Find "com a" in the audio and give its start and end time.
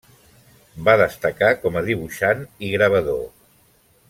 1.65-1.85